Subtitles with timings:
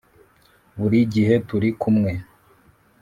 [0.79, 2.11] buri gihe turi kumwe